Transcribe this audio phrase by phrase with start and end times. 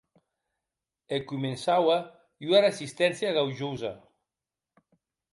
[1.15, 1.97] E començaue
[2.47, 3.93] ua resisténcia gaujosa.